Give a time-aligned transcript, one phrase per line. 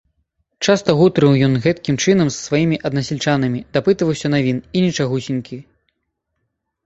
[0.67, 5.57] Часта гутарыў ён гэткім чынам з сваімі аднасяльчанамі, дапытваўся навін, і нічагусенькі.